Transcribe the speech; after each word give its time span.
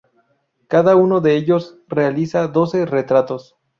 Cada 0.67 0.95
uno 0.95 1.21
de 1.21 1.35
ellos 1.35 1.77
realiza 1.87 2.47
doce 2.47 2.87
retratos. 2.87 3.55